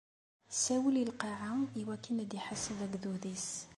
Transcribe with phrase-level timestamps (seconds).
[0.51, 1.51] Isawel i lqaɛa,
[1.81, 3.47] iwakken ad iḥaseb agdud-is.